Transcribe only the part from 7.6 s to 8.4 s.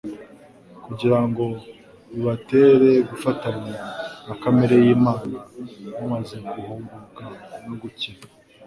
no gukira